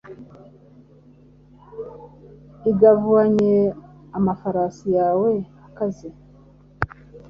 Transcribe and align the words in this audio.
igabanye 2.71 3.55
amafarashi 4.17 4.87
yawe 4.97 5.31
akaze 5.67 6.09